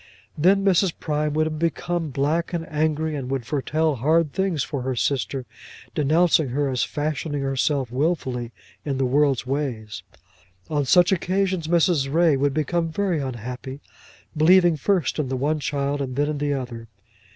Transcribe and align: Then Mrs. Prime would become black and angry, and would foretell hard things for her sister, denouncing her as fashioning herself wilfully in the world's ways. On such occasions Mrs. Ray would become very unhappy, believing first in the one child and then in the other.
Then 0.35 0.65
Mrs. 0.65 0.93
Prime 0.99 1.33
would 1.33 1.59
become 1.59 2.09
black 2.09 2.53
and 2.53 2.67
angry, 2.71 3.13
and 3.15 3.29
would 3.29 3.45
foretell 3.45 3.97
hard 3.97 4.33
things 4.33 4.63
for 4.63 4.81
her 4.81 4.95
sister, 4.95 5.45
denouncing 5.93 6.49
her 6.49 6.69
as 6.69 6.83
fashioning 6.83 7.43
herself 7.43 7.91
wilfully 7.91 8.51
in 8.83 8.97
the 8.97 9.05
world's 9.05 9.45
ways. 9.45 10.01
On 10.71 10.85
such 10.85 11.11
occasions 11.11 11.67
Mrs. 11.67 12.11
Ray 12.11 12.35
would 12.35 12.55
become 12.55 12.91
very 12.91 13.21
unhappy, 13.21 13.79
believing 14.35 14.75
first 14.75 15.19
in 15.19 15.29
the 15.29 15.37
one 15.37 15.59
child 15.59 16.01
and 16.01 16.15
then 16.15 16.29
in 16.29 16.37
the 16.39 16.55
other. 16.55 16.87